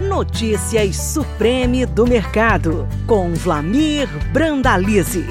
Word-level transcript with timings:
Notícias 0.00 0.96
Supreme 0.96 1.84
do 1.84 2.06
Mercado, 2.06 2.88
com 3.06 3.34
Vlamir 3.34 4.08
Brandalize. 4.32 5.26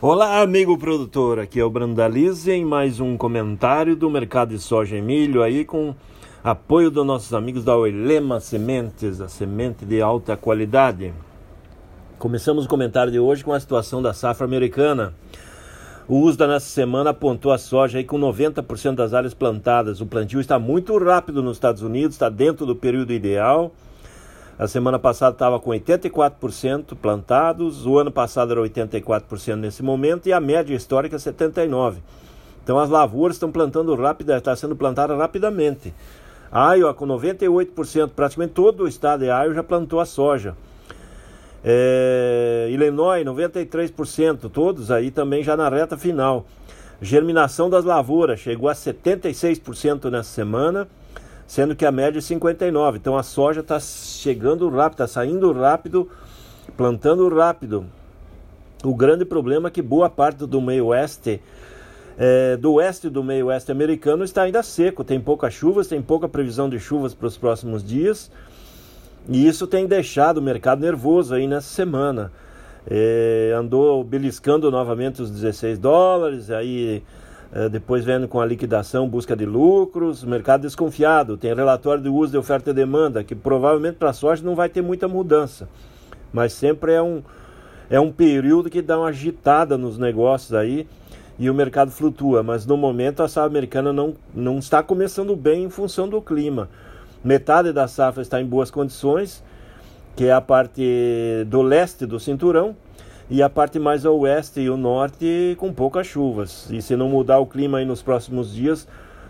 Olá, 0.00 0.40
amigo 0.40 0.76
produtor, 0.76 1.38
aqui 1.38 1.60
é 1.60 1.64
o 1.64 1.70
Brandalize 1.70 2.50
em 2.50 2.64
mais 2.64 2.98
um 2.98 3.16
comentário 3.16 3.94
do 3.94 4.10
mercado 4.10 4.48
de 4.48 4.58
soja 4.58 4.96
e 4.96 5.00
milho 5.00 5.44
aí 5.44 5.64
com 5.64 5.94
apoio 6.42 6.90
dos 6.90 7.06
nossos 7.06 7.32
amigos 7.32 7.62
da 7.62 7.76
Oilema 7.76 8.40
Sementes, 8.40 9.20
a 9.20 9.28
semente 9.28 9.84
de 9.84 10.02
alta 10.02 10.36
qualidade. 10.36 11.14
Começamos 12.18 12.64
o 12.64 12.68
comentário 12.68 13.12
de 13.12 13.20
hoje 13.20 13.44
com 13.44 13.52
a 13.52 13.60
situação 13.60 14.02
da 14.02 14.12
safra 14.12 14.44
americana. 14.44 15.14
O 16.08 16.20
USDA 16.20 16.46
nessa 16.46 16.64
semana 16.64 17.10
apontou 17.10 17.52
a 17.52 17.58
soja 17.58 17.98
aí 17.98 18.04
com 18.04 18.18
90% 18.18 18.94
das 18.94 19.12
áreas 19.12 19.34
plantadas. 19.34 20.00
O 20.00 20.06
plantio 20.06 20.40
está 20.40 20.58
muito 20.58 20.96
rápido 20.96 21.42
nos 21.42 21.58
Estados 21.58 21.82
Unidos, 21.82 22.14
está 22.14 22.30
dentro 22.30 22.64
do 22.64 22.74
período 22.74 23.12
ideal. 23.12 23.70
A 24.58 24.66
semana 24.66 24.98
passada 24.98 25.34
estava 25.34 25.60
com 25.60 25.70
84% 25.70 26.96
plantados, 26.96 27.84
o 27.84 27.98
ano 27.98 28.10
passado 28.10 28.52
era 28.52 28.62
84% 28.62 29.56
nesse 29.56 29.82
momento 29.82 30.26
e 30.26 30.32
a 30.32 30.40
média 30.40 30.74
histórica 30.74 31.16
é 31.16 31.18
79%. 31.18 31.96
Então 32.64 32.78
as 32.78 32.88
lavouras 32.88 33.36
estão 33.36 33.52
plantando 33.52 33.94
rápido, 33.94 34.32
está 34.32 34.56
sendo 34.56 34.74
plantada 34.74 35.14
rapidamente. 35.14 35.92
Iowa 36.50 36.94
com 36.94 37.06
98%, 37.06 38.12
praticamente 38.16 38.54
todo 38.54 38.84
o 38.84 38.88
estado 38.88 39.20
de 39.20 39.26
Iowa 39.26 39.52
já 39.52 39.62
plantou 39.62 40.00
a 40.00 40.06
soja. 40.06 40.56
É, 41.64 42.68
Illinois, 42.70 43.24
93%, 43.24 44.48
todos 44.50 44.90
aí 44.90 45.10
também 45.10 45.42
já 45.42 45.56
na 45.56 45.68
reta 45.68 45.96
final. 45.96 46.46
Germinação 47.00 47.70
das 47.70 47.84
lavouras 47.84 48.40
chegou 48.40 48.68
a 48.68 48.72
76% 48.72 50.10
nessa 50.10 50.30
semana, 50.30 50.88
sendo 51.46 51.76
que 51.76 51.86
a 51.86 51.92
média 51.92 52.18
é 52.18 52.22
59%. 52.22 52.96
Então 52.96 53.16
a 53.16 53.22
soja 53.22 53.60
está 53.60 53.78
chegando 53.78 54.68
rápido, 54.68 54.92
está 54.92 55.06
saindo 55.06 55.52
rápido, 55.52 56.08
plantando 56.76 57.28
rápido. 57.28 57.86
O 58.84 58.94
grande 58.94 59.24
problema 59.24 59.68
é 59.68 59.70
que 59.70 59.82
boa 59.82 60.08
parte 60.08 60.46
do 60.46 60.60
meio 60.60 60.86
oeste, 60.86 61.40
é, 62.16 62.56
do 62.56 62.74
oeste 62.74 63.08
do 63.08 63.24
meio 63.24 63.46
oeste 63.46 63.72
americano, 63.72 64.24
está 64.24 64.42
ainda 64.42 64.62
seco. 64.62 65.02
Tem 65.02 65.20
poucas 65.20 65.54
chuvas, 65.54 65.88
tem 65.88 66.00
pouca 66.00 66.28
previsão 66.28 66.68
de 66.68 66.78
chuvas 66.78 67.14
para 67.14 67.26
os 67.26 67.36
próximos 67.36 67.84
dias. 67.84 68.30
E 69.28 69.46
isso 69.46 69.66
tem 69.66 69.86
deixado 69.86 70.38
o 70.38 70.42
mercado 70.42 70.80
nervoso 70.80 71.34
aí 71.34 71.46
nessa 71.46 71.68
semana. 71.68 72.32
É, 72.90 73.54
andou 73.54 74.02
beliscando 74.02 74.70
novamente 74.70 75.20
os 75.20 75.30
16 75.30 75.78
dólares, 75.78 76.50
aí 76.50 77.02
é, 77.52 77.68
depois 77.68 78.02
vendo 78.02 78.26
com 78.26 78.40
a 78.40 78.46
liquidação 78.46 79.06
busca 79.06 79.36
de 79.36 79.44
lucros, 79.44 80.24
mercado 80.24 80.62
desconfiado, 80.62 81.36
tem 81.36 81.54
relatório 81.54 82.02
de 82.02 82.08
uso 82.08 82.32
de 82.32 82.38
oferta 82.38 82.70
e 82.70 82.72
demanda, 82.72 83.22
que 83.22 83.34
provavelmente 83.34 83.96
para 83.96 84.10
a 84.10 84.12
soja 84.14 84.42
não 84.42 84.54
vai 84.54 84.70
ter 84.70 84.80
muita 84.80 85.06
mudança, 85.06 85.68
mas 86.32 86.54
sempre 86.54 86.92
é 86.92 87.02
um, 87.02 87.22
é 87.90 88.00
um 88.00 88.10
período 88.10 88.70
que 88.70 88.80
dá 88.80 88.98
uma 88.98 89.08
agitada 89.08 89.76
nos 89.76 89.98
negócios 89.98 90.54
aí 90.54 90.86
e 91.38 91.50
o 91.50 91.54
mercado 91.54 91.90
flutua, 91.90 92.42
mas 92.42 92.64
no 92.64 92.76
momento 92.76 93.22
a 93.22 93.28
safra 93.28 93.48
americana 93.48 93.92
não, 93.92 94.14
não 94.34 94.58
está 94.58 94.82
começando 94.82 95.36
bem 95.36 95.64
em 95.64 95.70
função 95.70 96.08
do 96.08 96.22
clima. 96.22 96.70
Metade 97.22 97.72
da 97.72 97.88
safra 97.88 98.22
está 98.22 98.40
em 98.40 98.46
boas 98.46 98.70
condições, 98.70 99.42
que 100.14 100.26
é 100.26 100.32
a 100.32 100.40
parte 100.40 101.44
do 101.46 101.62
leste 101.62 102.06
do 102.06 102.20
cinturão, 102.20 102.76
e 103.30 103.42
a 103.42 103.50
parte 103.50 103.78
mais 103.78 104.06
ao 104.06 104.18
oeste 104.20 104.60
e 104.60 104.70
o 104.70 104.76
norte 104.76 105.54
com 105.58 105.72
poucas 105.72 106.06
chuvas. 106.06 106.68
E 106.70 106.80
se 106.80 106.96
não 106.96 107.08
mudar 107.08 107.38
o 107.38 107.46
clima 107.46 107.78
aí 107.78 107.84
nos 107.84 108.02
próximos 108.02 108.54
dias, 108.54 108.88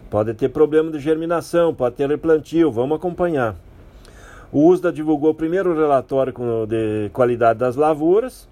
pode 0.09 0.33
ter 0.35 0.51
problema 0.51 0.91
de 0.91 0.99
germinação, 0.99 1.75
pode 1.75 1.97
ter 1.97 2.09
replantio, 2.09 2.71
vamos 2.71 2.97
acompanhar. 2.97 3.57
O 4.53 4.67
USDA 4.69 4.93
divulgou 4.93 5.31
o 5.31 5.35
primeiro 5.35 5.75
relatório 5.75 6.33
de 6.67 7.11
qualidade 7.13 7.59
das 7.59 7.77
lavouras 7.77 8.49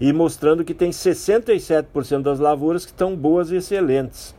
e 0.00 0.12
mostrando 0.12 0.64
que 0.64 0.74
tem 0.74 0.90
67% 0.90 2.22
das 2.22 2.38
lavouras 2.38 2.84
que 2.84 2.92
estão 2.92 3.14
boas 3.14 3.50
e 3.50 3.56
excelentes. 3.56 4.34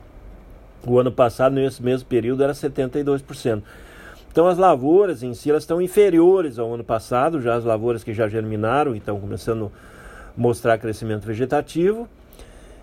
O 0.86 0.98
ano 0.98 1.12
passado, 1.12 1.54
nesse 1.54 1.84
mesmo 1.84 2.08
período, 2.08 2.44
era 2.44 2.54
72%. 2.54 3.62
Então 4.32 4.48
as 4.48 4.58
lavouras 4.58 5.24
em 5.24 5.34
si 5.34 5.50
elas 5.50 5.64
estão 5.64 5.82
inferiores 5.82 6.60
ao 6.60 6.74
ano 6.74 6.84
passado, 6.84 7.42
já 7.42 7.56
as 7.56 7.64
lavouras 7.64 8.04
que 8.04 8.14
já 8.14 8.28
germinaram 8.28 8.96
estão 8.96 9.20
começando 9.20 9.72
a 10.38 10.40
mostrar 10.40 10.78
crescimento 10.78 11.26
vegetativo. 11.26 12.08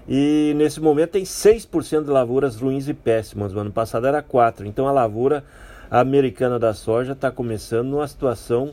E 0.09 0.53
nesse 0.57 0.81
momento 0.81 1.11
tem 1.11 1.25
6% 1.25 2.05
de 2.05 2.11
lavouras 2.11 2.57
ruins 2.57 2.89
e 2.89 2.95
péssimas. 2.95 3.53
O 3.55 3.59
ano 3.59 3.73
passado 3.73 4.07
era 4.07 4.23
4%. 4.23 4.67
Então 4.67 4.87
a 4.87 4.93
lavoura 4.93 5.45
americana 5.91 6.59
da 6.59 6.75
soja 6.75 7.13
está 7.13 7.31
começando 7.31 7.89
numa 7.89 8.07
situação 8.07 8.73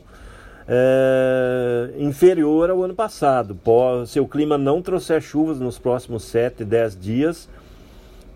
é, 0.68 1.90
inferior 1.98 2.70
ao 2.70 2.82
ano 2.82 2.94
passado. 2.94 3.58
Se 4.06 4.20
o 4.20 4.26
clima 4.26 4.56
não 4.56 4.80
trouxer 4.80 5.20
chuvas 5.20 5.58
nos 5.58 5.78
próximos 5.78 6.24
7, 6.24 6.64
10 6.64 7.00
dias, 7.00 7.48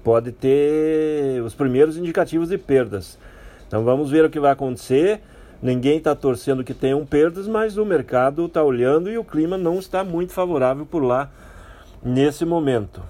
pode 0.03 0.33
ter 0.33 1.43
os 1.43 1.55
primeiros 1.55 1.97
indicativos 1.97 2.49
de 2.49 2.59
perdas. 2.59 3.19
Então 3.69 3.85
vamos 3.85 4.11
ver 4.11 4.25
o 4.25 4.31
que 4.31 4.41
vai 4.41 4.51
acontecer. 4.51 5.21
Ninguém 5.63 5.99
está 5.99 6.15
torcendo 6.15 6.65
que 6.65 6.75
tenham 6.75 7.05
perdas, 7.05 7.47
mas 7.47 7.77
o 7.77 7.85
mercado 7.85 8.47
está 8.47 8.65
olhando 8.65 9.11
e 9.11 9.19
o 9.19 9.25
clima 9.25 9.59
não 9.59 9.79
está 9.79 10.03
muito 10.03 10.33
favorável 10.33 10.87
por 10.87 11.03
lá 11.03 11.31
nesse 12.03 12.45
momento. 12.45 13.01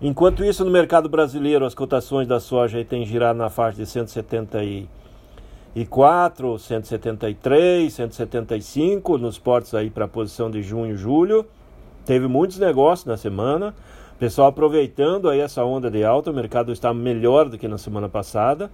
Enquanto 0.00 0.42
isso, 0.44 0.64
no 0.64 0.70
mercado 0.70 1.08
brasileiro, 1.08 1.66
as 1.66 1.74
cotações 1.74 2.28
da 2.28 2.40
soja 2.40 2.82
têm 2.84 3.04
girado 3.04 3.38
na 3.38 3.50
faixa 3.50 3.76
de 3.78 3.86
174, 3.86 6.58
173, 6.58 7.92
175 7.92 9.18
nos 9.18 9.38
portos 9.38 9.74
aí 9.74 9.90
para 9.90 10.06
a 10.06 10.08
posição 10.08 10.50
de 10.50 10.62
junho, 10.62 10.96
julho. 10.96 11.44
Teve 12.06 12.26
muitos 12.26 12.58
negócios 12.58 13.06
na 13.06 13.16
semana. 13.16 13.74
Pessoal 14.18 14.48
aproveitando 14.48 15.28
aí 15.28 15.38
essa 15.40 15.64
onda 15.64 15.90
de 15.90 16.04
alta, 16.04 16.30
o 16.30 16.34
mercado 16.34 16.72
está 16.72 16.92
melhor 16.92 17.48
do 17.48 17.56
que 17.56 17.66
na 17.66 17.78
semana 17.78 18.06
passada. 18.08 18.70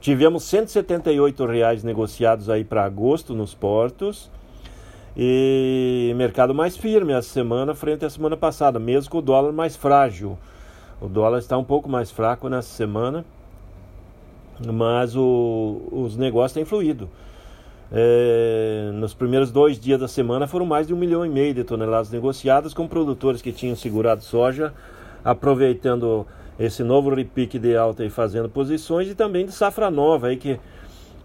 Tivemos 0.00 0.44
178 0.44 1.44
reais 1.44 1.84
negociados 1.84 2.48
aí 2.48 2.64
para 2.64 2.84
agosto 2.84 3.34
nos 3.34 3.54
portos. 3.54 4.30
E 5.14 6.14
mercado 6.16 6.54
mais 6.54 6.76
firme 6.76 7.12
essa 7.12 7.28
semana 7.28 7.74
frente 7.74 8.04
à 8.04 8.10
semana 8.10 8.36
passada, 8.36 8.78
mesmo 8.78 9.10
com 9.10 9.18
o 9.18 9.22
dólar 9.22 9.52
mais 9.52 9.76
frágil. 9.76 10.38
O 11.00 11.08
dólar 11.08 11.38
está 11.38 11.58
um 11.58 11.64
pouco 11.64 11.88
mais 11.88 12.10
fraco 12.10 12.48
nessa 12.48 12.68
semana, 12.68 13.24
mas 14.72 15.14
o, 15.16 15.82
os 15.90 16.16
negócios 16.16 16.52
têm 16.52 16.64
fluído. 16.64 17.08
É, 17.92 18.90
nos 18.94 19.12
primeiros 19.12 19.50
dois 19.50 19.78
dias 19.78 20.00
da 20.00 20.06
semana 20.06 20.46
foram 20.46 20.64
mais 20.64 20.86
de 20.86 20.94
um 20.94 20.96
milhão 20.96 21.26
e 21.26 21.28
meio 21.28 21.52
de 21.52 21.64
toneladas 21.64 22.10
negociadas 22.10 22.72
com 22.72 22.86
produtores 22.86 23.42
que 23.42 23.52
tinham 23.52 23.74
segurado 23.74 24.22
soja, 24.22 24.72
aproveitando 25.24 26.26
esse 26.60 26.84
novo 26.84 27.14
repique 27.14 27.58
de 27.58 27.74
alta 27.74 28.04
e 28.04 28.10
fazendo 28.10 28.46
posições 28.50 29.08
e 29.08 29.14
também 29.14 29.46
de 29.46 29.52
safra 29.52 29.90
nova 29.90 30.26
aí 30.26 30.36
que, 30.36 30.60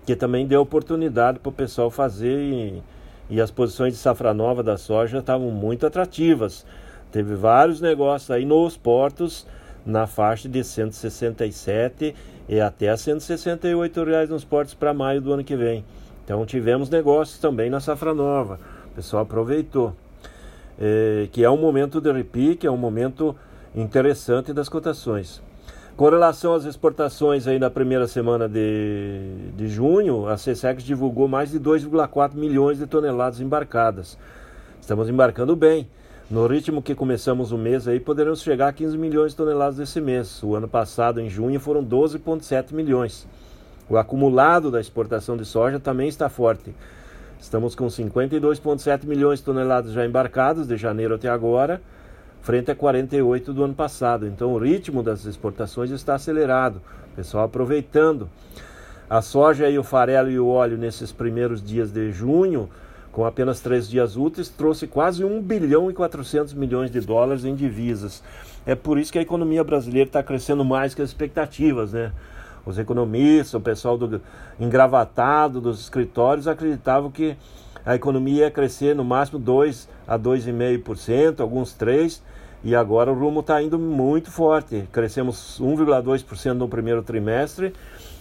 que 0.06 0.16
também 0.16 0.48
deu 0.48 0.62
oportunidade 0.62 1.40
para 1.40 1.50
o 1.50 1.52
pessoal 1.52 1.92
fazer 1.92 2.40
e, 2.40 2.82
e 3.30 3.42
as 3.42 3.52
posições 3.52 3.94
de 3.94 4.00
safra 4.00 4.34
nova 4.34 4.64
da 4.64 4.78
soja 4.78 5.18
estavam 5.18 5.52
muito 5.52 5.86
atrativas. 5.86 6.66
Teve 7.12 7.36
vários 7.36 7.82
negócios 7.82 8.32
aí 8.32 8.46
nos 8.46 8.78
portos 8.78 9.46
na 9.86 10.08
faixa 10.08 10.48
de 10.48 10.64
167 10.64 12.16
e 12.48 12.62
até 12.62 12.96
168 12.96 14.04
reais 14.06 14.30
nos 14.30 14.46
portos 14.46 14.74
para 14.74 14.94
maio 14.94 15.20
do 15.20 15.34
ano 15.34 15.44
que 15.44 15.56
vem. 15.58 15.84
Então 16.24 16.46
tivemos 16.46 16.90
negócios 16.90 17.38
também 17.40 17.70
na 17.70 17.82
safra 17.82 18.14
nova. 18.14 18.58
O 18.86 18.96
pessoal 18.96 19.24
aproveitou. 19.24 19.94
É, 20.80 21.28
que 21.32 21.44
é 21.44 21.50
um 21.50 21.58
momento 21.58 22.02
de 22.02 22.12
repique, 22.12 22.68
é 22.68 22.72
um 22.72 22.78
momento 22.78 23.36
interessante 23.76 24.54
das 24.54 24.70
cotações. 24.70 25.42
Com 25.98 26.10
relação 26.10 26.54
às 26.54 26.66
exportações 26.66 27.48
aí 27.48 27.60
na 27.60 27.70
primeira 27.70 28.08
semana 28.08 28.50
de, 28.50 29.52
de 29.56 29.68
junho, 29.68 30.28
a 30.28 30.36
CSEX 30.36 30.84
divulgou 30.84 31.28
mais 31.28 31.52
de 31.52 31.60
2,4 31.60 32.36
milhões 32.36 32.78
de 32.78 32.88
toneladas 32.88 33.40
embarcadas. 33.40 34.18
Estamos 34.80 35.10
embarcando 35.10 35.56
bem. 35.56 35.88
No 36.30 36.48
ritmo 36.48 36.82
que 36.82 36.96
começamos 36.96 37.52
o 37.52 37.58
mês 37.58 37.88
aí, 37.88 38.00
poderemos 38.00 38.42
chegar 38.42 38.70
a 38.70 38.74
15 38.74 38.98
milhões 38.98 39.32
de 39.32 39.38
toneladas 39.38 39.80
esse 39.80 40.02
mês. 40.02 40.42
O 40.42 40.56
ano 40.56 40.68
passado, 40.68 41.22
em 41.22 41.30
junho, 41.30 41.60
foram 41.60 41.84
12,7 41.84 42.74
milhões. 42.74 43.28
O 43.90 43.98
acumulado 43.98 44.72
da 44.72 44.82
exportação 44.82 45.38
de 45.38 45.46
soja 45.46 45.80
também 45.80 46.08
está 46.08 46.28
forte. 46.28 46.74
Estamos 47.40 47.76
com 47.76 47.86
52,7 47.86 49.06
milhões 49.06 49.40
de 49.40 49.46
toneladas 49.46 49.92
já 49.92 50.06
embarcadas 50.06 50.68
de 50.68 50.76
janeiro 50.76 51.16
até 51.16 51.30
agora 51.30 51.80
frente 52.46 52.70
a 52.70 52.76
48 52.76 53.52
do 53.52 53.64
ano 53.64 53.74
passado. 53.74 54.28
Então 54.28 54.54
o 54.54 54.60
ritmo 54.60 55.02
das 55.02 55.26
exportações 55.26 55.90
está 55.90 56.14
acelerado, 56.14 56.80
o 57.12 57.16
pessoal 57.16 57.46
aproveitando. 57.46 58.30
A 59.10 59.20
soja 59.20 59.68
e 59.68 59.80
o 59.80 59.84
farelo 59.84 60.30
e 60.30 60.40
o 60.40 60.48
óleo 60.48 60.78
nesses 60.78 61.12
primeiros 61.12 61.60
dias 61.60 61.92
de 61.92 62.12
junho, 62.12 62.70
com 63.12 63.26
apenas 63.26 63.62
três 63.62 63.90
dias 63.90 64.16
úteis, 64.16 64.48
trouxe 64.48 64.86
quase 64.86 65.26
1 65.26 65.42
bilhão 65.42 65.90
e 65.90 65.94
400 65.96 66.54
milhões 66.54 66.92
de 66.92 67.02
dólares 67.02 67.46
em 67.46 67.56
divisas. 67.56 68.22
É 68.64 68.76
por 68.76 69.00
isso 69.00 69.12
que 69.12 69.18
a 69.18 69.24
economia 69.24 69.64
brasileira 69.64 70.08
está 70.08 70.22
crescendo 70.22 70.64
mais 70.64 70.94
que 70.94 71.02
as 71.02 71.10
expectativas, 71.10 71.94
né? 71.94 72.12
os 72.64 72.78
economistas, 72.78 73.56
o 73.56 73.60
pessoal 73.60 73.98
do 73.98 74.22
engravatado 74.60 75.60
dos 75.60 75.80
escritórios 75.80 76.48
acreditavam 76.48 77.10
que 77.10 77.36
a 77.84 77.96
economia 77.96 78.46
ia 78.46 78.52
crescer 78.52 78.96
no 78.96 79.04
máximo 79.04 79.40
2 79.40 79.88
a 80.08 80.18
2,5%, 80.18 81.40
alguns 81.40 81.76
3%, 81.76 82.20
e 82.66 82.76
agora 82.76 83.12
o 83.12 83.16
rumo 83.16 83.42
está 83.42 83.62
indo 83.62 83.78
muito 83.78 84.32
forte. 84.32 84.90
Crescemos 84.92 85.62
1,2% 85.62 86.54
no 86.54 86.68
primeiro 86.68 87.04
trimestre 87.04 87.72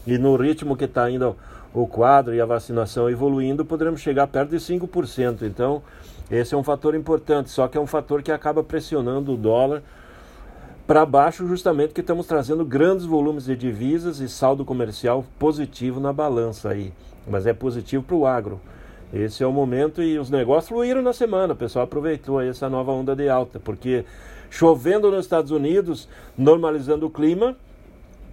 e 0.07 0.19
no 0.19 0.37
ritmo 0.37 0.77
que 0.77 0.85
está 0.85 1.11
indo 1.11 1.35
o 1.73 1.87
quadro 1.87 2.35
e 2.35 2.41
a 2.43 2.45
vacinação 2.45 3.09
evoluindo, 3.09 3.65
poderemos 3.65 4.03
chegar 4.03 4.27
perto 4.27 4.51
de 4.51 4.59
5%. 4.59 5.43
Então, 5.43 5.83
esse 6.31 6.55
é 6.55 6.59
um 6.59 6.63
fator 6.63 6.95
importante, 6.95 7.51
só 7.51 7.67
que 7.67 7.79
é 7.79 7.81
um 7.81 7.87
fator 7.87 8.23
que 8.23 8.31
acaba 8.31 8.63
pressionando 8.63 9.33
o 9.33 9.37
dólar 9.37 9.83
para 10.87 11.07
baixo, 11.07 11.49
justamente 11.49 11.89
porque 11.89 12.03
estamos 12.03 12.27
trazendo 12.27 12.67
grandes 12.67 13.07
volumes 13.07 13.47
de 13.47 13.57
divisas 13.57 14.21
e 14.21 14.29
saldo 14.29 14.63
comercial 14.63 15.25
positivo 15.39 15.99
na 15.99 16.13
balança 16.13 16.69
aí. 16.69 16.93
Mas 17.27 17.47
é 17.47 17.55
positivo 17.55 18.05
para 18.05 18.17
o 18.17 18.27
agro. 18.27 18.61
Esse 19.15 19.45
é 19.45 19.47
o 19.47 19.53
momento 19.53 20.03
e 20.03 20.19
os 20.19 20.29
negócios 20.29 20.69
fluíram 20.69 21.01
na 21.01 21.13
semana. 21.13 21.53
O 21.53 21.57
pessoal 21.57 21.85
aproveitou 21.85 22.41
essa 22.41 22.69
nova 22.69 22.91
onda 22.91 23.15
de 23.15 23.29
alta, 23.29 23.61
porque 23.61 24.05
chovendo 24.51 25.09
nos 25.09 25.25
Estados 25.25 25.53
Unidos, 25.53 26.09
normalizando 26.37 27.07
o 27.07 27.11
clima, 27.11 27.57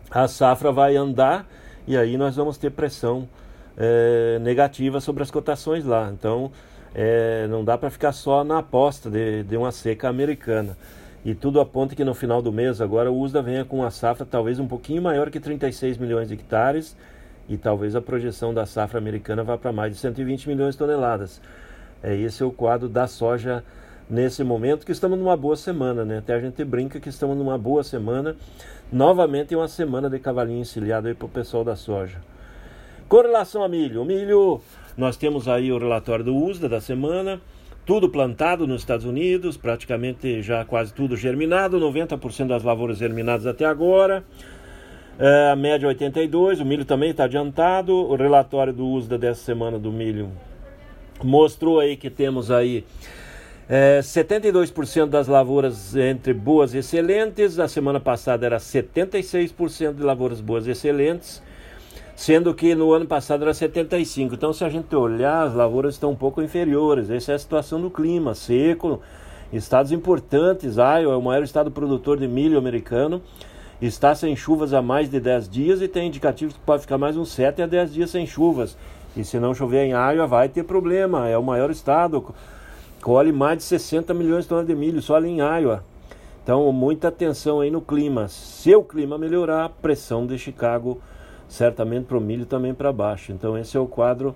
a 0.10 0.28
safra 0.28 0.72
vai 0.72 0.96
andar 0.96 1.48
e 1.88 1.96
aí 1.96 2.18
nós 2.18 2.36
vamos 2.36 2.58
ter 2.58 2.72
pressão 2.72 3.30
é, 3.78 4.40
negativa 4.42 5.00
sobre 5.00 5.22
as 5.22 5.30
cotações 5.30 5.86
lá. 5.86 6.10
Então, 6.12 6.52
é, 6.96 7.46
não 7.48 7.64
dá 7.64 7.78
para 7.78 7.92
ficar 7.92 8.12
só 8.12 8.44
na 8.44 8.58
aposta 8.58 9.08
de, 9.08 9.44
de 9.44 9.56
uma 9.56 9.72
seca 9.72 10.10
americana. 10.10 10.76
E 11.24 11.36
tudo 11.36 11.62
aponta 11.62 11.96
que 11.96 12.04
no 12.04 12.16
final 12.16 12.42
do 12.42 12.52
mês 12.52 12.82
agora 12.82 13.12
o 13.12 13.20
USDA 13.20 13.44
venha 13.44 13.64
com 13.64 13.78
uma 13.78 13.92
safra 13.92 14.26
talvez 14.26 14.60
um 14.60 14.68
pouquinho 14.68 15.04
maior 15.04 15.30
que 15.30 15.40
36 15.40 16.00
milhões 16.00 16.30
de 16.30 16.34
hectares 16.34 16.98
e 17.48 17.58
talvez 17.58 17.96
a 17.96 18.02
projeção 18.02 18.54
da 18.54 18.66
safra 18.66 18.98
americana 18.98 19.44
vá 19.44 19.58
para 19.58 19.72
mais 19.72 19.94
de 19.94 20.00
120 20.00 20.48
milhões 20.48 20.76
de 20.76 20.80
toneladas. 20.80 21.42
É 22.02 22.16
esse 22.16 22.42
é 22.42 22.46
o 22.46 22.52
quadro 22.52 22.88
da 22.88 23.08
soja 23.08 23.64
nesse 24.10 24.44
momento 24.44 24.86
que 24.86 24.92
estamos 24.92 25.18
numa 25.18 25.38
boa 25.38 25.56
semana, 25.56 26.04
né? 26.04 26.18
Até 26.18 26.34
a 26.34 26.40
gente 26.40 26.64
brinca 26.64 27.00
que 27.00 27.10
estamos 27.10 27.38
numa 27.38 27.58
boa 27.58 27.84
semana. 27.84 28.36
Novamente 28.92 29.56
uma 29.56 29.68
semana 29.68 30.10
de 30.10 30.20
cavalinho 30.20 30.62
encilhado 30.62 31.08
aí 31.08 31.14
para 31.14 31.26
o 31.26 31.30
pessoal 31.30 31.64
da 31.64 31.76
soja. 31.76 32.18
Com 33.08 33.22
relação 33.22 33.64
a 33.64 33.70
milho, 33.70 34.02
o 34.02 34.06
milho, 34.06 34.62
nós 34.98 35.18
temos 35.18 35.48
aí 35.48 35.72
o 35.72 35.78
relatório 35.78 36.26
do 36.26 36.36
USDA 36.36 36.68
da 36.68 36.82
semana 36.82 37.40
tudo 37.86 38.10
plantado 38.10 38.68
nos 38.68 38.82
Estados 38.82 39.06
Unidos, 39.06 39.58
praticamente 39.58 40.42
já 40.42 40.64
quase 40.64 40.94
tudo 40.94 41.18
germinado, 41.18 41.80
90% 41.80 42.48
das 42.48 42.64
lavouras 42.64 42.98
germinadas 42.98 43.48
até 43.48 43.66
agora. 43.66 44.24
É, 45.24 45.52
a 45.52 45.56
média 45.56 45.88
82, 45.88 46.62
o 46.62 46.66
milho 46.66 46.84
também 46.84 47.12
está 47.12 47.26
adiantado. 47.26 47.94
O 47.94 48.16
relatório 48.16 48.74
do 48.74 48.88
USDA 48.88 49.20
dessa 49.20 49.44
semana 49.44 49.78
do 49.78 49.92
milho 49.92 50.32
mostrou 51.24 51.80
aí 51.80 51.96
que 51.96 52.10
temos 52.10 52.50
aí 52.50 52.84
é, 53.70 54.00
72% 54.00 55.06
das 55.06 55.28
lavouras 55.28 55.96
entre 55.96 56.34
boas 56.34 56.74
e 56.74 56.80
excelentes. 56.80 57.60
A 57.60 57.68
semana 57.68 58.00
passada 58.00 58.48
era 58.48 58.58
76% 58.58 59.94
de 59.94 60.02
lavouras 60.02 60.42
boas 60.42 60.66
e 60.66 60.72
excelentes 60.72 61.40
sendo 62.16 62.54
que 62.54 62.74
no 62.74 62.92
ano 62.92 63.06
passado 63.06 63.44
era 63.44 63.54
75. 63.54 64.34
Então, 64.34 64.52
se 64.54 64.64
a 64.64 64.70
gente 64.70 64.96
olhar, 64.96 65.44
as 65.44 65.54
lavouras 65.54 65.96
estão 65.96 66.12
um 66.12 66.16
pouco 66.16 66.42
inferiores. 66.42 67.12
Essa 67.12 67.34
é 67.34 67.36
a 67.36 67.40
situação 67.40 67.80
do 67.80 67.92
clima 67.92 68.34
seco. 68.34 69.02
Estados 69.54 69.92
importantes, 69.92 70.78
Iowa 70.78 71.14
é 71.14 71.18
o 71.18 71.22
maior 71.22 71.44
estado 71.44 71.70
produtor 71.70 72.18
de 72.18 72.28
milho 72.28 72.58
americano, 72.58 73.22
está 73.88 74.14
sem 74.14 74.36
chuvas 74.36 74.74
há 74.74 74.82
mais 74.82 75.10
de 75.10 75.20
10 75.20 75.50
dias 75.50 75.82
e 75.82 75.88
tem 75.88 76.08
indicativos 76.08 76.54
que 76.54 76.60
pode 76.62 76.82
ficar 76.82 76.98
mais 76.98 77.18
uns 77.18 77.32
7 77.32 77.62
a 77.62 77.66
10 77.66 77.94
dias 77.94 78.10
sem 78.10 78.26
chuvas. 78.26 78.78
E 79.16 79.24
se 79.24 79.40
não 79.40 79.54
chover 79.54 79.86
em 79.86 79.92
Iowa, 79.92 80.28
vai 80.28 80.48
ter 80.48 80.64
problema. 80.64 81.28
É 81.28 81.38
o 81.38 81.44
maior 81.44 81.70
estado, 81.70 82.34
colhe 83.02 83.32
mais 83.32 83.58
de 83.58 83.64
60 83.64 84.14
milhões 84.14 84.44
de 84.44 84.50
toneladas 84.50 84.76
de 84.76 84.80
milho 84.80 85.02
só 85.02 85.16
ali 85.16 85.30
em 85.30 85.40
Iowa. 85.40 85.84
Então, 86.44 86.72
muita 86.72 87.10
atenção 87.10 87.60
aí 87.60 87.70
no 87.70 87.82
clima. 87.82 88.28
Se 88.28 88.74
o 88.76 88.84
clima 88.84 89.18
melhorar, 89.18 89.66
a 89.66 89.70
pressão 89.70 90.26
de 90.26 90.38
Chicago 90.38 91.02
certamente 91.52 92.06
para 92.06 92.18
o 92.18 92.22
milho 92.22 92.46
também 92.46 92.74
para 92.74 92.94
baixo. 92.94 93.34
Então 93.34 93.58
esse 93.58 93.76
é 93.76 93.80
o 93.80 93.86
quadro 93.86 94.34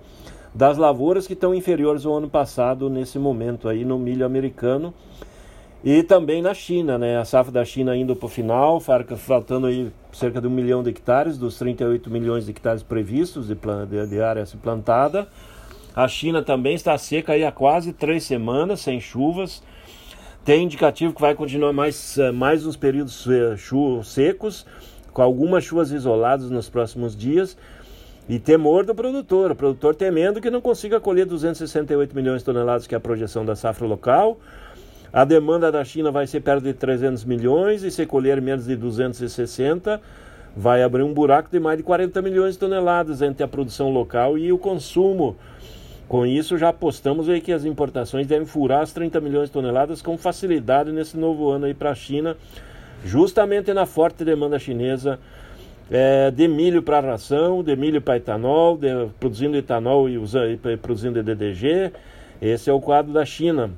das 0.54 0.78
lavouras 0.78 1.26
que 1.26 1.34
estão 1.34 1.56
inferiores 1.56 2.06
ao 2.06 2.18
ano 2.18 2.30
passado 2.30 2.90
nesse 2.90 3.18
momento 3.18 3.70
aí 3.70 3.86
no 3.86 3.98
milho 3.98 4.26
americano 4.26 4.94
e 5.86 6.02
também 6.02 6.42
na 6.42 6.56
China, 6.56 6.98
né? 6.98 7.20
A 7.20 7.24
safra 7.24 7.52
da 7.52 7.64
China 7.64 7.96
indo 7.96 8.16
para 8.16 8.26
o 8.26 8.30
final, 8.30 8.80
faltando 8.80 9.68
aí 9.68 9.94
cerca 10.12 10.42
de 10.42 10.48
um 10.48 10.50
milhão 10.50 10.82
de 10.82 10.90
hectares 10.90 11.38
dos 11.38 11.60
38 11.60 12.10
milhões 12.10 12.46
de 12.46 12.52
hectares 12.52 12.82
previstos 12.82 13.50
de, 13.50 13.56
de, 13.56 14.08
de 14.08 14.20
área 14.20 14.44
plantada. 14.64 15.28
A 15.96 16.08
China 16.08 16.42
também 16.42 16.74
está 16.74 16.98
seca 16.98 17.34
aí 17.34 17.46
há 17.46 17.52
quase 17.52 17.94
três 17.94 18.24
semanas, 18.24 18.80
sem 18.80 19.00
chuvas. 19.00 19.62
Tem 20.44 20.64
indicativo 20.64 21.14
que 21.14 21.22
vai 21.22 21.36
continuar 21.36 21.72
mais, 21.72 22.18
eh, 22.18 22.32
mais 22.32 22.66
uns 22.66 22.76
períodos 22.76 23.28
eh, 23.28 23.56
secos 24.04 24.66
com 25.14 25.22
algumas 25.22 25.64
chuvas 25.64 25.92
isoladas 25.92 26.50
nos 26.50 26.68
próximos 26.68 27.16
dias 27.16 27.56
e 28.28 28.40
temor 28.40 28.86
do 28.86 28.96
produtor, 28.96 29.52
o 29.52 29.56
produtor 29.56 29.94
temendo 29.94 30.42
que 30.42 30.50
não 30.50 30.62
consiga 30.62 31.00
colher 31.00 31.28
268 31.28 32.16
milhões 32.16 32.42
de 32.42 32.46
toneladas, 32.46 32.88
que 32.88 32.96
é 32.96 32.98
a 32.98 33.02
projeção 33.02 33.46
da 33.46 33.56
safra 33.56 33.86
local. 33.86 34.40
A 35.16 35.24
demanda 35.24 35.72
da 35.72 35.82
China 35.86 36.12
vai 36.12 36.28
ser 36.28 36.42
perto 36.42 36.66
de 36.66 36.74
300 36.74 37.24
milhões 37.24 37.84
e 37.84 37.90
se 37.90 38.06
colher 38.06 38.42
menos 38.42 38.66
de 38.66 38.76
260, 38.76 40.02
vai 40.54 40.84
abrir 40.84 41.04
um 41.04 41.14
buraco 41.14 41.50
de 41.50 41.58
mais 41.58 41.78
de 41.78 41.84
40 41.84 42.22
milhões 42.22 42.56
de 42.56 42.60
toneladas 42.60 43.22
entre 43.22 43.42
a 43.42 43.48
produção 43.48 43.92
local 43.92 44.38
e 44.38 44.52
o 44.52 44.58
consumo. 44.58 45.38
Com 46.06 46.26
isso, 46.26 46.58
já 46.58 46.68
apostamos 46.68 47.30
aí 47.30 47.40
que 47.40 47.54
as 47.54 47.64
importações 47.64 48.28
devem 48.28 48.46
furar 48.46 48.82
as 48.82 48.92
30 48.92 49.22
milhões 49.22 49.46
de 49.46 49.54
toneladas 49.54 50.02
com 50.02 50.18
facilidade 50.18 50.92
nesse 50.92 51.16
novo 51.16 51.50
ano 51.50 51.64
aí 51.64 51.74
para 51.74 51.92
a 51.92 51.96
China, 51.96 52.36
justamente 53.06 53.72
na 53.72 53.86
forte 53.86 54.26
demanda 54.26 54.60
chinesa 54.60 55.18
é, 55.90 56.30
de 56.30 56.46
milho 56.46 56.84
para 56.84 57.00
ração, 57.00 57.64
de 57.64 57.74
milho 57.78 58.02
para 58.02 58.18
etanol, 58.18 58.78
de, 58.78 58.90
produzindo 59.18 59.56
etanol 59.56 60.10
e, 60.10 60.18
usando, 60.18 60.52
e 60.52 60.76
produzindo 60.76 61.24
DDG. 61.24 61.94
Esse 62.42 62.70
é 62.70 62.74
o 62.74 62.82
quadro 62.82 63.14
da 63.14 63.24
China. 63.24 63.72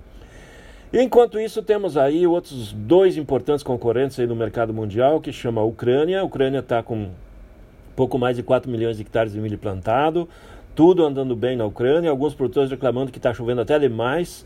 Enquanto 0.93 1.37
isso, 1.37 1.61
temos 1.61 1.97
aí 1.97 2.25
outros 2.25 2.71
dois 2.71 3.17
importantes 3.17 3.61
concorrentes 3.61 4.17
aí 4.19 4.25
no 4.25 4.35
mercado 4.35 4.73
mundial, 4.73 5.19
que 5.19 5.33
chama 5.33 5.59
a 5.59 5.63
Ucrânia. 5.63 6.21
A 6.21 6.23
Ucrânia 6.23 6.59
está 6.59 6.81
com 6.81 7.09
pouco 7.93 8.17
mais 8.17 8.37
de 8.37 8.43
4 8.43 8.71
milhões 8.71 8.95
de 8.95 9.03
hectares 9.03 9.33
de 9.33 9.39
milho 9.39 9.57
plantado, 9.57 10.29
tudo 10.73 11.03
andando 11.05 11.35
bem 11.35 11.57
na 11.57 11.65
Ucrânia, 11.65 12.09
alguns 12.09 12.33
produtores 12.33 12.69
reclamando 12.69 13.11
que 13.11 13.17
está 13.17 13.33
chovendo 13.33 13.61
até 13.61 13.77
demais. 13.77 14.45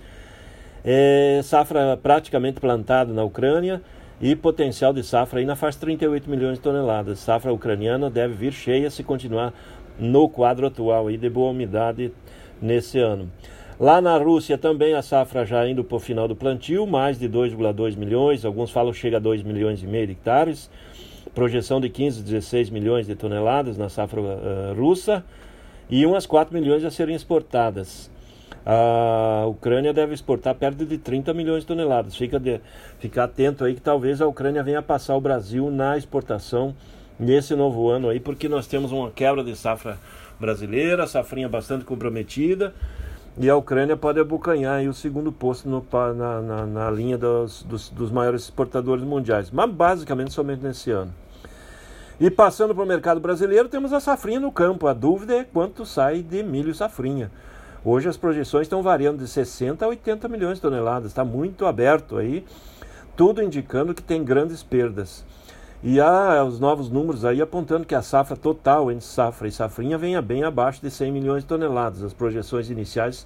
É, 0.83 1.41
safra 1.43 1.95
praticamente 2.01 2.59
plantada 2.59 3.13
na 3.13 3.23
Ucrânia 3.23 3.81
e 4.19 4.35
potencial 4.35 4.93
de 4.93 5.03
safra 5.03 5.39
aí 5.39 5.45
na 5.45 5.55
faixa 5.55 5.77
38 5.79 6.27
milhões 6.27 6.57
de 6.57 6.63
toneladas. 6.63 7.19
Safra 7.19 7.53
ucraniana 7.53 8.09
deve 8.09 8.33
vir 8.33 8.53
cheia 8.53 8.89
se 8.89 9.03
continuar 9.03 9.53
no 9.99 10.27
quadro 10.27 10.65
atual 10.65 11.07
aí 11.07 11.17
de 11.17 11.29
boa 11.29 11.51
umidade 11.51 12.11
nesse 12.59 12.97
ano. 12.97 13.29
Lá 13.81 13.99
na 13.99 14.15
Rússia 14.15 14.59
também 14.59 14.93
a 14.93 15.01
safra 15.01 15.43
já 15.43 15.67
indo 15.67 15.83
para 15.83 15.95
o 15.95 15.99
final 15.99 16.27
do 16.27 16.35
plantio, 16.35 16.85
mais 16.85 17.17
de 17.17 17.27
2,2 17.27 17.97
milhões, 17.97 18.45
alguns 18.45 18.69
falam 18.69 18.93
chega 18.93 19.17
a 19.17 19.19
2 19.19 19.41
milhões 19.41 19.81
e 19.81 19.87
meio 19.87 20.05
de 20.05 20.11
hectares, 20.11 20.69
projeção 21.33 21.81
de 21.81 21.89
15, 21.89 22.21
16 22.21 22.69
milhões 22.69 23.07
de 23.07 23.15
toneladas 23.15 23.79
na 23.79 23.89
safra 23.89 24.21
uh, 24.21 24.79
russa 24.79 25.25
e 25.89 26.05
umas 26.05 26.27
4 26.27 26.53
milhões 26.53 26.85
a 26.85 26.91
serem 26.91 27.15
exportadas. 27.15 28.11
A 28.63 29.47
Ucrânia 29.47 29.91
deve 29.91 30.13
exportar 30.13 30.53
perto 30.53 30.85
de 30.85 30.99
30 30.99 31.33
milhões 31.33 31.61
de 31.61 31.65
toneladas. 31.65 32.15
Fica, 32.15 32.39
de, 32.39 32.61
fica 32.99 33.23
atento 33.23 33.63
aí 33.63 33.73
que 33.73 33.81
talvez 33.81 34.21
a 34.21 34.27
Ucrânia 34.27 34.61
venha 34.61 34.83
passar 34.83 35.15
o 35.15 35.19
Brasil 35.19 35.71
na 35.71 35.97
exportação 35.97 36.75
nesse 37.19 37.55
novo 37.55 37.89
ano 37.89 38.09
aí, 38.09 38.19
porque 38.19 38.47
nós 38.47 38.67
temos 38.67 38.91
uma 38.91 39.09
quebra 39.09 39.43
de 39.43 39.55
safra 39.55 39.97
brasileira, 40.39 41.07
safrinha 41.07 41.49
bastante 41.49 41.83
comprometida, 41.83 42.75
e 43.37 43.49
a 43.49 43.55
Ucrânia 43.55 43.95
pode 43.95 44.19
abocanhar 44.19 44.83
o 44.83 44.93
segundo 44.93 45.31
posto 45.31 45.69
no, 45.69 45.85
na, 46.13 46.41
na, 46.41 46.65
na, 46.65 46.91
linha 46.91 47.17
dos, 47.17 47.63
dos, 47.63 47.89
dos 47.89 48.11
maiores 48.11 48.43
exportadores 48.43 49.03
mundiais, 49.03 49.49
mas 49.49 49.71
basicamente 49.71 50.33
somente 50.33 50.61
nesse 50.63 50.91
ano. 50.91 51.13
E 52.19 52.29
passando 52.29 52.75
para 52.75 52.83
o 52.83 52.87
mercado 52.87 53.19
brasileiro, 53.19 53.67
temos 53.67 53.93
a 53.93 53.99
safrinha 53.99 54.39
no 54.39 54.51
campo. 54.51 54.85
A 54.85 54.93
dúvida 54.93 55.35
é 55.35 55.43
quanto 55.43 55.85
sai 55.85 56.21
de 56.21 56.43
milho 56.43 56.75
safrinha. 56.75 57.31
Hoje 57.83 58.07
as 58.07 58.15
projeções 58.15 58.65
estão 58.65 58.83
variando 58.83 59.17
de 59.17 59.27
60 59.27 59.83
a 59.83 59.87
80 59.87 60.27
milhões 60.27 60.57
de 60.57 60.61
toneladas, 60.61 61.09
está 61.09 61.25
muito 61.25 61.65
aberto 61.65 62.17
aí, 62.17 62.45
tudo 63.15 63.41
indicando 63.41 63.95
que 63.95 64.03
tem 64.03 64.23
grandes 64.23 64.61
perdas. 64.61 65.25
E 65.83 65.99
há 65.99 66.43
os 66.43 66.59
novos 66.59 66.91
números 66.91 67.25
aí 67.25 67.41
apontando 67.41 67.87
que 67.87 67.95
a 67.95 68.03
safra 68.03 68.37
total 68.37 68.91
entre 68.91 69.03
safra 69.03 69.47
e 69.47 69.51
safrinha 69.51 69.97
venha 69.97 70.21
bem 70.21 70.43
abaixo 70.43 70.79
de 70.79 70.91
100 70.91 71.11
milhões 71.11 71.41
de 71.41 71.49
toneladas. 71.49 72.03
As 72.03 72.13
projeções 72.13 72.69
iniciais 72.69 73.25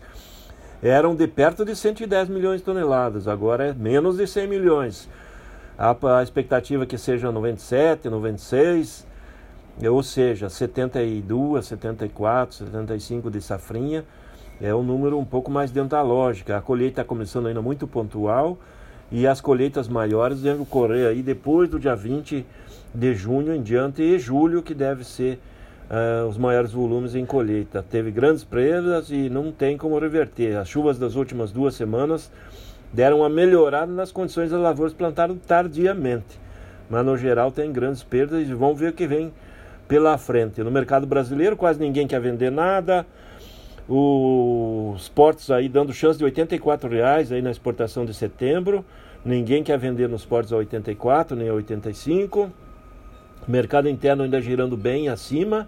eram 0.81 1.15
de 1.15 1.27
perto 1.27 1.65
de 1.65 1.75
110 1.75 2.29
milhões 2.29 2.61
de 2.61 2.65
toneladas, 2.65 3.27
agora 3.27 3.67
é 3.67 3.73
menos 3.73 4.15
de 4.15 4.25
100 4.25 4.47
milhões. 4.47 5.09
A, 5.77 5.97
a 6.17 6.23
expectativa 6.23 6.85
que 6.85 6.97
seja 6.97 7.29
97, 7.29 8.09
96 8.09 9.05
ou 9.91 10.01
seja, 10.01 10.47
72, 10.47 11.65
74, 11.65 12.55
75 12.55 13.29
de 13.29 13.41
safrinha, 13.41 14.05
é 14.61 14.73
um 14.73 14.81
número 14.81 15.19
um 15.19 15.25
pouco 15.25 15.51
mais 15.51 15.71
dentro 15.71 15.89
da 15.89 16.01
lógica. 16.01 16.57
A 16.57 16.61
colheita 16.61 17.01
está 17.01 17.03
começando 17.03 17.47
ainda 17.47 17.61
muito 17.61 17.85
pontual 17.85 18.57
e 19.11 19.27
as 19.27 19.39
colheitas 19.39 19.87
maiores 19.87 20.41
devem 20.41 20.61
ocorrer 20.61 21.07
aí 21.07 21.21
depois 21.21 21.69
do 21.69 21.79
dia 21.79 21.95
20 21.95 22.45
de 22.93 23.13
junho 23.13 23.53
em 23.53 23.61
diante 23.61 24.01
e 24.01 24.17
julho, 24.17 24.63
que 24.63 24.73
deve 24.73 25.03
ser 25.03 25.39
uh, 25.89 26.27
os 26.27 26.37
maiores 26.37 26.71
volumes 26.71 27.15
em 27.15 27.25
colheita. 27.25 27.83
Teve 27.83 28.11
grandes 28.11 28.43
perdas 28.43 29.09
e 29.09 29.29
não 29.29 29.51
tem 29.51 29.77
como 29.77 29.99
reverter. 29.99 30.57
As 30.57 30.67
chuvas 30.67 30.97
das 30.97 31.15
últimas 31.15 31.51
duas 31.51 31.75
semanas 31.75 32.31
deram 32.91 33.19
uma 33.19 33.29
melhorada 33.29 33.91
nas 33.91 34.11
condições 34.11 34.51
das 34.51 34.59
lavouras 34.59 34.93
plantadas 34.93 35.37
tardiamente. 35.45 36.39
Mas 36.89 37.05
no 37.05 37.17
geral 37.17 37.51
tem 37.51 37.71
grandes 37.71 38.03
perdas 38.03 38.47
e 38.47 38.53
vão 38.53 38.73
ver 38.73 38.89
o 38.91 38.93
que 38.93 39.07
vem 39.07 39.33
pela 39.87 40.17
frente. 40.17 40.63
No 40.63 40.71
mercado 40.71 41.05
brasileiro 41.05 41.55
quase 41.55 41.79
ninguém 41.79 42.07
quer 42.07 42.19
vender 42.19 42.51
nada. 42.51 43.05
Os 43.87 45.09
portos 45.09 45.51
aí 45.51 45.69
dando 45.69 45.93
chance 45.93 46.17
de 46.17 46.25
84 46.25 46.89
reais 46.89 47.31
aí 47.31 47.41
na 47.41 47.51
exportação 47.51 48.05
de 48.05 48.13
setembro. 48.13 48.83
Ninguém 49.23 49.63
quer 49.63 49.77
vender 49.77 50.09
nos 50.09 50.25
portos 50.25 50.51
a 50.51 50.57
84 50.57 51.35
nem 51.35 51.49
a 51.49 51.53
85. 51.53 52.51
Mercado 53.47 53.87
interno 53.87 54.23
ainda 54.23 54.41
girando 54.41 54.75
bem 54.75 55.07
acima. 55.07 55.67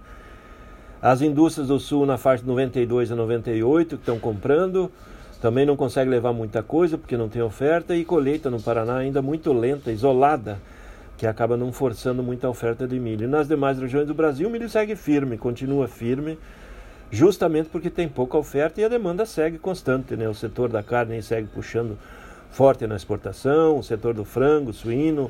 As 1.00 1.22
indústrias 1.22 1.68
do 1.68 1.80
sul 1.80 2.06
na 2.06 2.18
faixa 2.18 2.42
de 2.42 2.50
92 2.50 3.12
a 3.12 3.16
98 3.16 3.98
que 3.98 4.02
estão 4.02 4.20
comprando. 4.20 4.92
Também 5.40 5.66
não 5.66 5.76
consegue 5.76 6.10
levar 6.10 6.34
muita 6.34 6.64
coisa 6.64 6.98
porque 6.98 7.16
não 7.16 7.30
tem 7.30 7.42
oferta. 7.44 7.96
E 7.96 8.04
colheita 8.04 8.50
no 8.50 8.60
Paraná 8.60 8.98
ainda 8.98 9.22
muito 9.22 9.54
lenta, 9.54 9.92
isolada 9.92 10.60
que 11.18 11.26
acaba 11.26 11.58
não 11.58 11.72
forçando 11.72 12.22
muita 12.22 12.48
oferta 12.48 12.88
de 12.88 13.00
milho. 13.00 13.24
E 13.24 13.28
nas 13.28 13.48
demais 13.48 13.80
regiões 13.80 14.08
do 14.08 14.14
Brasil, 14.14 14.48
o 14.48 14.52
milho 14.52 14.70
segue 14.70 14.96
firme, 14.96 15.38
continua 15.38 15.88
firme, 15.88 16.38
justamente 17.12 17.70
porque 17.70 17.90
tem 17.90 18.08
pouca 18.08 18.38
oferta 18.38 18.82
e 18.82 18.84
a 18.84 18.90
demanda 18.90 19.26
segue 19.26 19.58
constante. 19.58 20.16
Né? 20.16 20.28
O 20.28 20.34
setor 20.34 20.70
da 20.70 20.84
carne 20.84 21.22
segue 21.22 21.48
puxando 21.48 21.98
forte 22.52 22.88
na 22.88 22.96
exportação, 22.96 23.78
o 23.78 23.84
setor 23.84 24.14
do 24.14 24.26
frango, 24.26 24.74
suíno, 24.74 25.30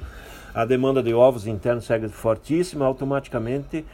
a 0.54 0.66
demanda 0.66 1.04
de 1.04 1.14
ovos 1.14 1.46
internos 1.46 1.86
segue 1.86 2.08
fortíssima, 2.10 2.86
automaticamente 2.86 3.86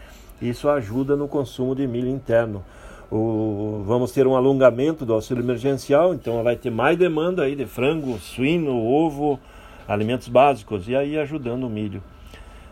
isso 0.42 0.70
ajuda 0.70 1.16
no 1.16 1.28
consumo 1.28 1.76
de 1.76 1.88
milho 1.88 2.10
interno. 2.10 2.64
O, 3.12 3.84
vamos 3.86 4.12
ter 4.12 4.26
um 4.26 4.36
alongamento 4.36 5.06
do 5.06 5.14
auxílio 5.14 5.44
emergencial, 5.44 6.14
então 6.14 6.44
vai 6.44 6.56
ter 6.56 6.70
mais 6.70 6.98
demanda 6.98 7.44
aí 7.44 7.56
de 7.56 7.66
frango, 7.66 8.18
suíno, 8.18 8.76
ovo, 8.76 9.40
alimentos 9.88 10.28
básicos 10.28 10.88
e 10.88 10.96
aí 10.96 11.18
ajudando 11.18 11.66
o 11.66 11.70
milho. 11.70 12.02